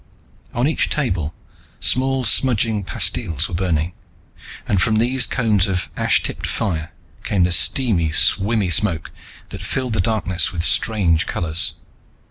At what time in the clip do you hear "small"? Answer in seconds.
1.79-2.23